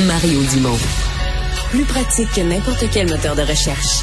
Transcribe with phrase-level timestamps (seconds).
[0.00, 0.76] Mario Dumont.
[1.70, 4.02] Plus pratique que n'importe quel moteur de recherche.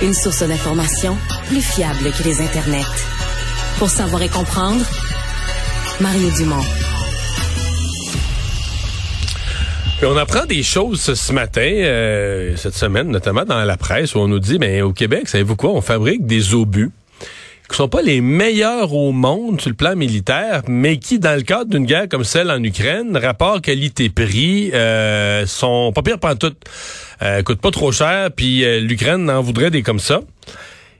[0.00, 2.80] Une source d'information plus fiable que les internets.
[3.78, 4.82] Pour savoir et comprendre,
[6.00, 6.64] Mario Dumont.
[10.02, 14.28] on apprend des choses ce matin, euh, cette semaine, notamment dans la presse, où on
[14.28, 16.90] nous dit, mais au Québec, savez-vous quoi, on fabrique des obus
[17.72, 21.42] qui sont pas les meilleurs au monde sur le plan militaire, mais qui, dans le
[21.42, 26.52] cadre d'une guerre comme celle en Ukraine, rapport qualité-prix, euh, sont pas pires tout,
[27.22, 30.20] euh, coûtent pas trop cher, puis euh, l'Ukraine en voudrait des comme ça.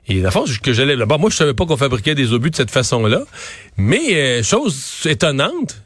[0.07, 2.55] Et la force que j'allais là-bas, moi je savais pas qu'on fabriquait des obus de
[2.55, 3.21] cette façon-là,
[3.77, 5.77] mais euh, chose étonnante,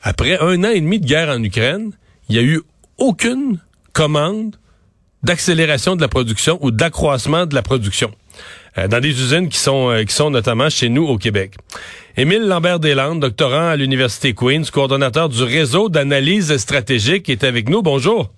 [0.00, 1.90] après un an et demi de guerre en Ukraine,
[2.28, 2.62] il y a eu
[2.98, 3.58] aucune
[3.92, 4.54] commande
[5.24, 8.12] d'accélération de la production ou d'accroissement de la production
[8.76, 11.54] dans des usines qui sont euh, qui sont notamment chez nous au Québec.
[12.16, 17.82] Émile Lambert-Deslandes, doctorant à l'Université Queen's, coordonnateur du réseau d'analyse stratégique, est avec nous.
[17.82, 18.30] Bonjour.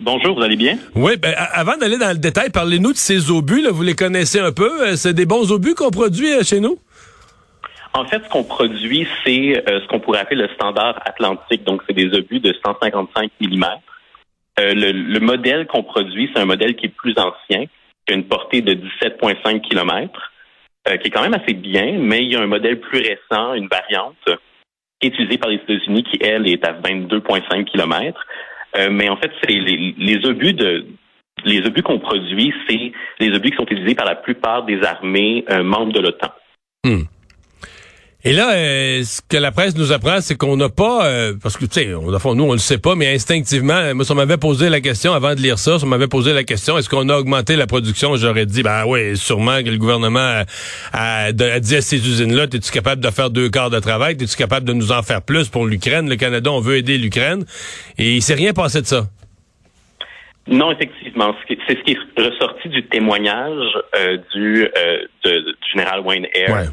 [0.00, 0.78] Bonjour, vous allez bien?
[0.94, 3.62] Oui, ben, avant d'aller dans le détail, parlez-nous de ces obus.
[3.62, 4.88] Là, vous les connaissez un peu?
[4.88, 6.78] Euh, c'est des bons obus qu'on produit chez nous?
[7.94, 11.62] En fait, ce qu'on produit, c'est euh, ce qu'on pourrait appeler le standard atlantique.
[11.64, 13.64] Donc, c'est des obus de 155 mm.
[14.60, 17.64] Euh, le, modèle qu'on produit, c'est un modèle qui est plus ancien,
[18.06, 20.32] qui a une portée de 17,5 km,
[20.88, 23.54] euh, qui est quand même assez bien, mais il y a un modèle plus récent,
[23.54, 24.16] une variante,
[25.00, 28.26] qui est utilisée par les États-Unis, qui, elle, est à 22,5 km.
[28.90, 30.86] mais en fait, c'est les, obus de
[31.44, 35.44] les obus qu'on produit, c'est les obus qui sont utilisés par la plupart des armées
[35.62, 36.32] membres de l'OTAN.
[36.84, 37.02] Hmm.
[38.24, 41.56] Et là, euh, ce que la presse nous apprend, c'est qu'on n'a pas, euh, parce
[41.56, 44.80] que tu sais, nous on le sait pas, mais instinctivement, moi, ça m'avait posé la
[44.80, 47.66] question avant de lire ça, ça m'avait posé la question, est-ce qu'on a augmenté la
[47.66, 50.44] production J'aurais dit, ben oui, sûrement que le gouvernement
[50.92, 54.68] a, dit à ces usines-là, es-tu capable de faire deux quarts de travail, es-tu capable
[54.68, 56.08] de nous en faire plus pour l'Ukraine?
[56.08, 57.44] Le Canada, on veut aider l'Ukraine,
[57.98, 59.08] et il s'est rien passé de ça.
[60.46, 61.34] Non, effectivement.
[61.48, 64.68] C'est ce qui est ressorti du témoignage euh, du,
[65.24, 66.70] du général Wayne Eyre.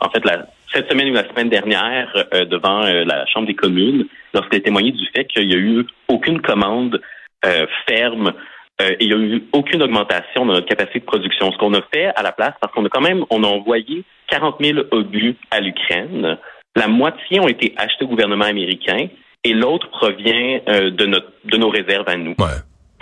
[0.00, 3.54] en fait, la, cette semaine ou la semaine dernière euh, devant euh, la Chambre des
[3.54, 4.04] communes
[4.34, 7.00] lorsqu'il a témoigné du fait qu'il n'y a eu aucune commande
[7.46, 8.32] euh, ferme
[8.78, 11.50] et il n'y a eu aucune augmentation de notre capacité de production.
[11.50, 14.04] Ce qu'on a fait à la place, parce qu'on a quand même, on a envoyé
[14.28, 16.36] 40 000 obus à l'Ukraine.
[16.74, 19.08] La moitié ont été achetés au gouvernement américain
[19.44, 22.34] et l'autre provient de, notre, de nos réserves à nous.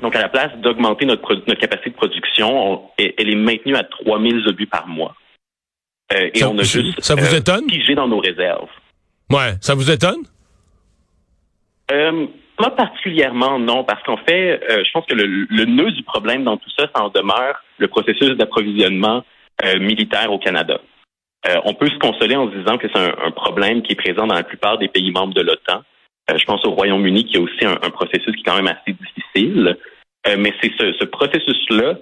[0.01, 4.21] Donc, à la place d'augmenter notre, notre capacité de production, elle est maintenue à 3
[4.21, 5.17] 000 obus par mois.
[6.13, 7.67] Euh, et on a juste ça vous euh, étonne?
[7.67, 8.69] pigé dans nos réserves.
[9.31, 10.23] Ouais, ça vous étonne?
[11.91, 12.27] Euh,
[12.57, 16.57] pas particulièrement, non, parce qu'en fait, je pense que le, le, nœud du problème dans
[16.57, 19.25] tout ça, ça en demeure le processus d'approvisionnement
[19.79, 20.81] militaire au Canada.
[21.65, 24.35] on peut se consoler en se disant que c'est un, problème qui est présent dans
[24.35, 25.83] la plupart des pays membres de l'OTAN.
[26.29, 29.77] je pense au Royaume-Uni qui a aussi un, processus qui est quand même assez difficile.
[30.39, 31.97] mais c'est ce, ce processus-là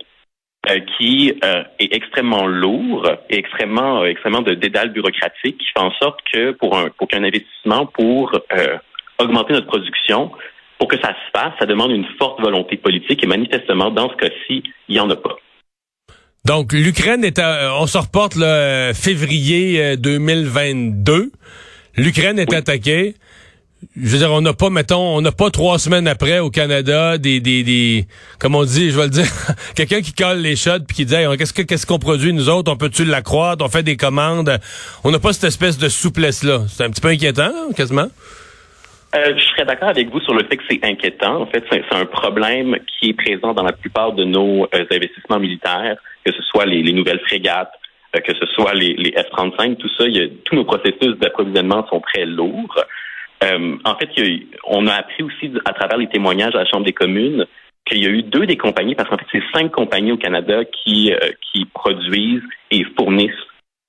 [0.70, 5.80] euh, qui euh, est extrêmement lourd et extrêmement euh, extrêmement de dédale bureaucratique qui fait
[5.80, 8.30] en sorte que pour un pour qu'un investissement pour
[9.18, 10.30] augmenter notre production
[10.78, 14.14] pour que ça se fasse, ça demande une forte volonté politique et manifestement dans ce
[14.14, 15.36] cas-ci, il n'y en a pas.
[16.44, 21.32] Donc l'Ukraine est à, on se reporte le février 2022.
[21.96, 23.16] L'Ukraine est attaquée
[23.96, 27.18] je veux dire, on n'a pas, mettons, on n'a pas trois semaines après au Canada
[27.18, 28.06] des, des, des
[28.38, 29.26] comme on dit, je vais le dire,
[29.76, 32.70] quelqu'un qui colle les shots puis qui dit, qu'est-ce que qu'est-ce qu'on produit nous autres,
[32.72, 34.58] on peut-tu l'accroître, on fait des commandes,
[35.04, 36.60] on n'a pas cette espèce de souplesse là.
[36.68, 38.08] C'est un petit peu inquiétant, quasiment?
[39.14, 41.42] Euh, je serais d'accord avec vous sur le fait que c'est inquiétant.
[41.42, 45.38] En fait, c'est un problème qui est présent dans la plupart de nos euh, investissements
[45.38, 47.72] militaires, que ce soit les, nouvelles frégates,
[48.16, 50.04] euh, que ce soit les, les F-35, tout ça.
[50.44, 52.74] Tous nos processus d'approvisionnement sont très lourds.
[53.42, 54.10] Euh, en fait,
[54.66, 57.46] on a appris aussi à travers les témoignages à la Chambre des communes
[57.84, 60.64] qu'il y a eu deux des compagnies, parce qu'en fait, c'est cinq compagnies au Canada
[60.64, 63.30] qui, euh, produisent et fournissent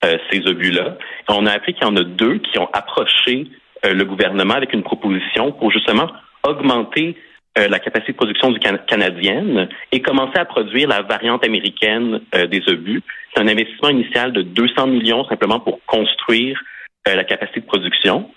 [0.03, 0.97] euh, ces obus-là.
[1.30, 3.47] On a appris qu'il y en a deux qui ont approché
[3.86, 6.10] le gouvernement avec une proposition pour justement
[6.48, 7.18] augmenter
[7.57, 13.01] la capacité de production du canadienne et commencer à produire la variante américaine des obus.
[13.33, 16.63] C'est un investissement initial de 200 millions simplement pour construire
[17.06, 18.30] la capacité de production.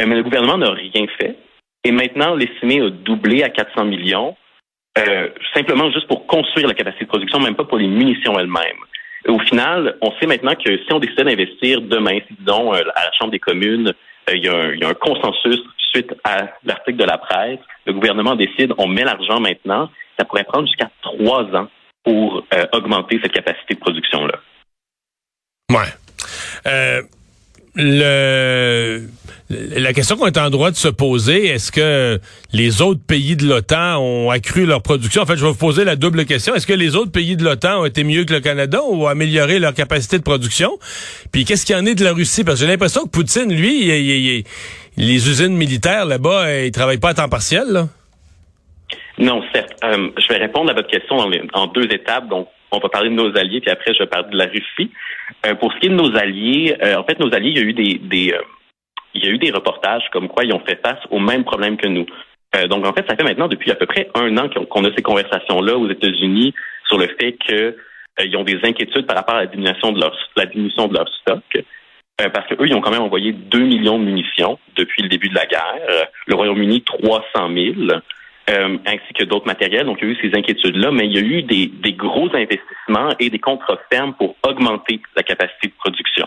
[0.00, 1.36] Euh, mais le gouvernement n'a rien fait.
[1.84, 4.36] Et maintenant, l'estimé a doublé à 400 millions,
[4.98, 8.78] euh, simplement juste pour construire la capacité de production, même pas pour les munitions elles-mêmes.
[9.28, 13.04] Au final, on sait maintenant que si on décide d'investir demain, si disons euh, à
[13.04, 13.92] la Chambre des communes,
[14.32, 15.60] il y, a un, consensus
[15.92, 20.44] suite à l'article de la presse, le gouvernement décide, on met l'argent maintenant, ça pourrait
[20.44, 21.68] prendre jusqu'à trois ans
[22.04, 24.38] pour augmenter cette capacité de production-là.
[25.70, 27.02] Ouais
[27.74, 29.06] le
[29.50, 32.18] la question qu'on est en droit de se poser, est-ce que
[32.52, 35.22] les autres pays de l'OTAN ont accru leur production?
[35.22, 36.54] En fait, je vais vous poser la double question.
[36.54, 39.08] Est-ce que les autres pays de l'OTAN ont été mieux que le Canada ou ont
[39.08, 40.78] amélioré leur capacité de production?
[41.32, 42.44] Puis qu'est-ce qu'il y en est de la Russie?
[42.44, 44.44] Parce que j'ai l'impression que Poutine, lui, il,
[44.96, 47.88] les usines militaires là-bas, ils travaillent pas à temps partiel, là.
[49.18, 49.74] Non, certes.
[49.84, 51.16] Euh, je vais répondre à votre question
[51.52, 52.28] en, deux étapes.
[52.28, 54.90] Donc, on va parler de nos alliés, puis après, je vais parler de la Russie.
[55.46, 57.60] Euh, pour ce qui est de nos alliés, euh, en fait, nos alliés, il y
[57.60, 58.34] a eu des
[59.14, 61.76] il y a eu des reportages comme quoi ils ont fait face aux mêmes problèmes
[61.76, 62.06] que nous.
[62.68, 65.02] donc, en fait, ça fait maintenant depuis à peu près un an qu'on a ces
[65.02, 66.54] conversations-là aux États-Unis
[66.86, 70.46] sur le fait qu'ils ont des inquiétudes par rapport à la diminution de leur, la
[70.46, 71.42] diminution de leur stock.
[72.18, 75.34] parce qu'eux, ils ont quand même envoyé 2 millions de munitions depuis le début de
[75.34, 76.08] la guerre.
[76.26, 78.00] Le Royaume-Uni, 300 000.
[78.50, 79.86] Euh, ainsi que d'autres matériels.
[79.86, 82.28] Donc, il y a eu ces inquiétudes-là, mais il y a eu des, des gros
[82.34, 86.26] investissements et des contrats fermes pour augmenter la capacité de production,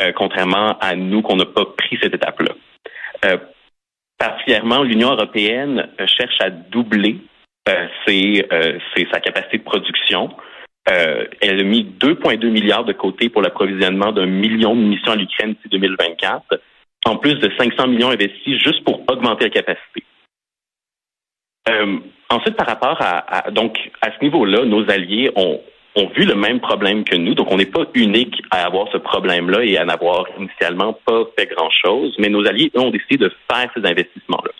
[0.00, 2.54] euh, contrairement à nous qu'on n'a pas pris cette étape-là.
[3.24, 3.36] Euh,
[4.18, 7.18] particulièrement, l'Union européenne cherche à doubler
[7.66, 10.30] sa capacité de production.
[10.86, 15.54] elle a mis 2,2 milliards de côté pour l'approvisionnement d'un million de munitions à l'Ukraine
[15.54, 16.60] d'ici 2024,
[17.06, 20.04] en plus de 500 millions investis juste pour augmenter la capacité.
[21.68, 21.98] Euh,
[22.30, 25.60] ensuite, par rapport à, donc à ce niveau-là, nos alliés ont,
[25.96, 28.98] ont vu le même problème que nous, donc on n'est pas unique à avoir ce
[28.98, 33.32] problème-là et à n'avoir initialement pas fait grand-chose, mais nos alliés, eux, ont décidé de
[33.50, 34.52] faire ces investissements-là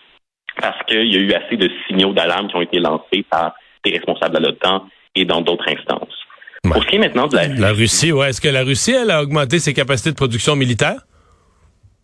[0.59, 3.53] parce qu'il y a eu assez de signaux d'alarme qui ont été lancés par
[3.83, 6.25] des responsables de l'OTAN et dans d'autres instances.
[6.63, 7.61] Pour ce qui est maintenant de la Russie.
[7.61, 8.29] La Russie, ouais.
[8.29, 10.97] Est-ce que la Russie, elle a augmenté ses capacités de production militaire?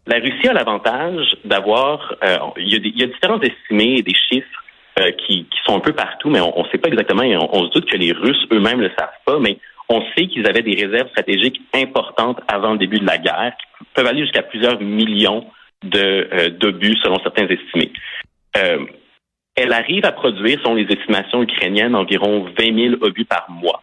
[0.05, 4.13] La Russie a l'avantage d'avoir, euh, il, y a y a différents estimés et des
[4.29, 4.62] chiffres
[4.99, 7.23] euh, qui, qui, sont un peu partout, mais on ne sait pas exactement.
[7.51, 9.57] On, se doute que les Russes eux-mêmes ne le savent pas, mais
[9.89, 13.85] on sait qu'ils avaient des réserves stratégiques importantes avant le début de la guerre, qui
[13.93, 15.45] peuvent aller jusqu'à plusieurs millions
[15.83, 17.91] de euh, d'obus selon certains estimés.
[18.57, 18.85] Euh,
[19.55, 23.82] elle arrive à produire, selon les estimations ukrainiennes, environ 20 000 obus par mois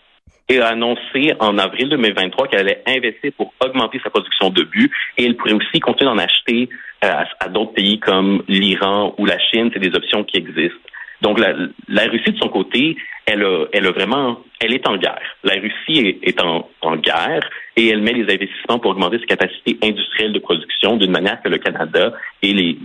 [0.50, 5.24] et a annoncé en avril 2023 qu'elle allait investir pour augmenter sa production d'obus et
[5.24, 6.68] elle pourrait aussi continuer d'en acheter
[7.02, 9.70] à, à d'autres pays comme l'Iran ou la Chine.
[9.72, 10.76] C'est des options qui existent.
[11.22, 15.20] Donc la, Russie de son côté, elle a, elle a vraiment, elle est en guerre.
[15.44, 20.32] La Russie est, en, guerre et elle met les investissements pour augmenter ses capacités industrielles
[20.32, 22.12] de production d'une manière que le Canada
[22.42, 22.76] et les,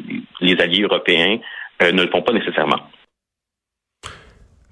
[0.41, 1.39] les alliés européens
[1.81, 2.81] euh, ne le font pas nécessairement.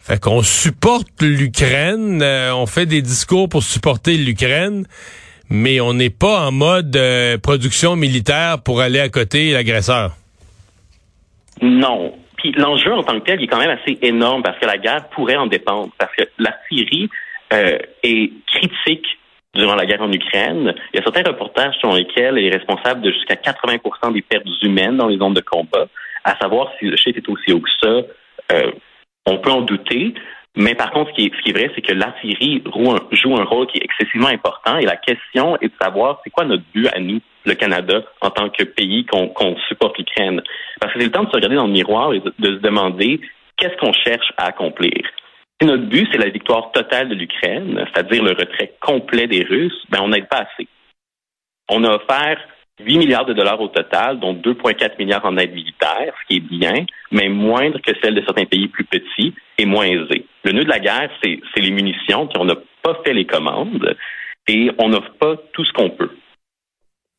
[0.06, 4.86] Fait qu'on supporte l'Ukraine, euh, on fait des discours pour supporter l'Ukraine,
[5.50, 10.12] mais on n'est pas en mode euh, production militaire pour aller à côté l'agresseur.
[11.62, 12.14] Non,
[12.58, 15.38] l'enjeu en tant que tel est quand même assez énorme parce que la guerre pourrait
[15.38, 15.94] en dépendre.
[15.98, 17.10] Parce que la Syrie
[17.54, 19.08] euh, est critique
[19.56, 20.74] durant la guerre en Ukraine.
[20.94, 24.44] Il y a certains reportages selon lesquels elle est responsable de jusqu'à 80% des pertes
[24.64, 25.88] humaines dans les zones de combat.
[26.26, 28.58] À savoir si le chiffre est aussi haut que ça,
[29.26, 30.14] on peut en douter.
[30.56, 32.64] Mais par contre, ce qui est, vrai, c'est que la Syrie
[33.12, 36.46] joue un, rôle qui est excessivement important et la question est de savoir c'est quoi
[36.46, 40.42] notre but à nous, le Canada, en tant que pays qu'on supporte l'Ukraine.
[40.80, 43.20] Parce que c'est le temps de se regarder dans le miroir et de, se demander
[43.58, 44.94] qu'est-ce qu'on cherche à accomplir.
[45.60, 49.84] Si notre but, c'est la victoire totale de l'Ukraine, c'est-à-dire le retrait complet des Russes,
[49.90, 50.68] ben on n'aide pas assez.
[51.70, 52.38] On a offert
[52.80, 56.40] 8 milliards de dollars au total, dont 2,4 milliards en aide militaire, ce qui est
[56.40, 60.26] bien, mais moindre que celle de certains pays plus petits et moins aisés.
[60.44, 63.96] Le nœud de la guerre, c'est les munitions, puis on n'a pas fait les commandes
[64.48, 66.12] et on n'offre pas tout ce qu'on peut.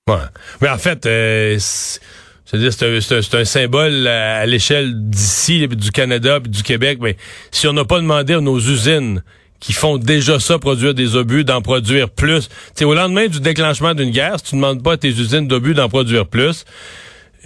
[0.09, 0.17] Ouais.
[0.61, 6.99] Mais en fait, euh, c'est un, symbole à, l'échelle d'ici, du Canada, puis du Québec.
[7.01, 7.17] Mais
[7.51, 9.23] si on n'a pas demandé à nos usines
[9.65, 12.51] qui font déjà ça, produire des obus, d'en produire plus.
[12.75, 15.49] C'est au lendemain du déclenchement d'une guerre, si tu ne demandes pas à tes usines
[15.49, 16.67] d'obus d'en produire plus,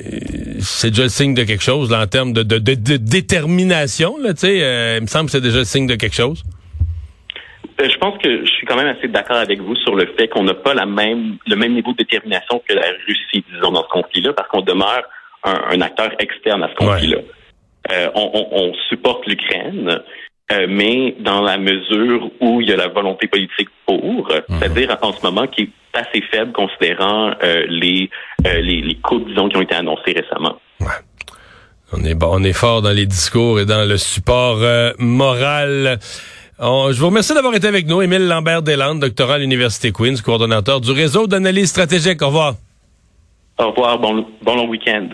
[0.01, 0.03] euh,
[0.59, 4.17] c'est déjà le signe de quelque chose là, en termes de, détermination.
[4.21, 6.43] Là, euh, il me semble que c'est déjà le signe de quelque chose.
[7.81, 10.27] Euh, je pense que je suis quand même assez d'accord avec vous sur le fait
[10.27, 13.85] qu'on n'a pas la même, le même niveau de détermination que la Russie, disons, dans
[13.85, 15.05] ce conflit-là, parce qu'on demeure
[15.45, 17.19] un, acteur externe à ce conflit-là.
[18.17, 20.01] on, supporte l'Ukraine,
[20.51, 24.59] euh, mais dans la mesure où il y a la volonté politique pour, mhm.
[24.59, 28.09] c'est-à-dire en ce moment qui est assez faible considérant euh, les,
[28.47, 30.57] euh, les, les coupes, disons, qui ont été annoncées récemment.
[30.81, 30.87] Ouais.
[31.93, 34.59] On est bon, on est fort dans les discours et dans le support
[34.99, 35.99] moral.
[36.61, 38.03] je vous remercie d'avoir été avec nous.
[38.03, 42.21] Émile Lambert-Deslandes, doctorat à l'Université Queen's, coordonnateur du réseau d'analyse stratégique.
[42.21, 42.55] Au revoir.
[43.59, 43.99] Au revoir.
[43.99, 45.09] Bon, bon long week-end.